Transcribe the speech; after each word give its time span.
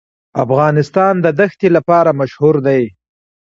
افغانستان 0.43 1.13
د 1.25 1.27
دښتې 1.39 1.67
لپاره 1.77 2.09
مشهور 2.19 2.55
دی. 2.67 2.83